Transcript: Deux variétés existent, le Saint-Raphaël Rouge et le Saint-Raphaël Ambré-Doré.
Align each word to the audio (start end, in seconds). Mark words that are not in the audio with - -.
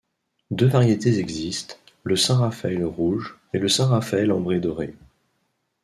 Deux 0.49 0.65
variétés 0.65 1.19
existent, 1.19 1.75
le 2.05 2.15
Saint-Raphaël 2.15 2.83
Rouge 2.83 3.37
et 3.53 3.59
le 3.59 3.69
Saint-Raphaël 3.69 4.31
Ambré-Doré. 4.31 4.95